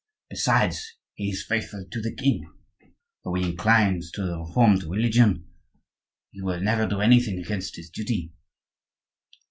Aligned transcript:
Besides, 0.31 0.95
he 1.13 1.29
is 1.29 1.45
faithful 1.45 1.85
to 1.91 2.01
the 2.01 2.11
king. 2.15 2.51
Though 3.23 3.35
he 3.35 3.49
inclines 3.51 4.09
to 4.13 4.23
the 4.25 4.39
Reformed 4.39 4.81
religion, 4.85 5.47
he 6.31 6.41
will 6.41 6.59
never 6.59 6.87
do 6.87 7.01
anything 7.01 7.37
against 7.37 7.75
his 7.75 7.91
duty." 7.91 8.33